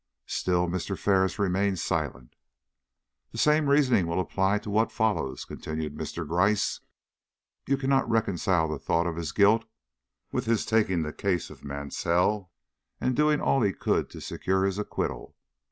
[0.25, 0.97] Still Mr.
[0.97, 2.35] Ferris remained silent.
[3.31, 6.27] "The same reasoning will apply to what followed," continued Mr.
[6.27, 6.79] Gryce.
[7.67, 9.63] "You cannot reconcile the thought of his guilt
[10.31, 12.49] with his taking the case of Mansell
[12.99, 15.35] and doing all he could to secure his acquittal.